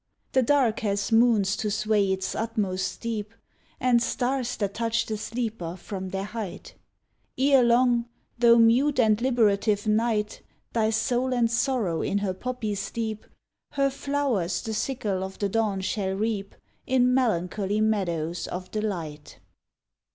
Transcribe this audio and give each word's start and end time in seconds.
The 0.31 0.41
dark 0.41 0.79
has 0.79 1.11
moons 1.11 1.55
to 1.57 1.69
sway 1.69 2.11
its 2.11 2.33
utmost 2.33 3.01
deep, 3.01 3.35
And 3.79 4.01
stars 4.01 4.55
that 4.57 4.73
touch 4.73 5.05
the 5.05 5.15
sleeper 5.15 5.75
from 5.75 6.09
their 6.09 6.23
height. 6.23 6.73
Ere 7.37 7.61
long, 7.61 8.05
tho 8.39 8.57
mute 8.57 8.99
and 8.99 9.19
liberative 9.19 9.85
Night 9.85 10.41
Thy 10.73 10.89
soul 10.89 11.33
and 11.35 11.51
sorrow 11.51 12.01
in 12.01 12.17
her 12.17 12.33
poppy 12.33 12.73
steep, 12.73 13.27
Her 13.73 13.91
flowers 13.91 14.63
the 14.63 14.73
sickle 14.73 15.23
of 15.23 15.37
the 15.37 15.49
dawn 15.49 15.81
shall 15.81 16.15
reap, 16.15 16.55
In 16.87 17.13
melancholy 17.13 17.79
meadows 17.79 18.47
of 18.47 18.71
the 18.71 18.81
light. 18.81 19.37